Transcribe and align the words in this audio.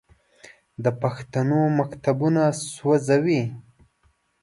د 0.83 0.85
پښتنو 1.01 1.59
مکتبونه 1.79 2.43
سوځوي. 2.73 3.41